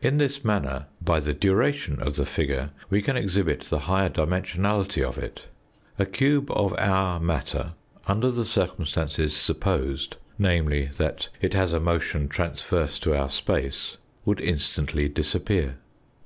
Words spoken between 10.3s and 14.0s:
namely, that it has a motion transverse to our space,